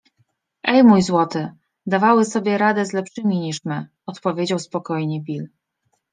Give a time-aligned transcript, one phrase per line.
[0.73, 1.47] -Ej, mój złoty,
[1.85, 5.49] dawały sobie radę z lepszymi niż my!- odpowiedział spokojnie Bill.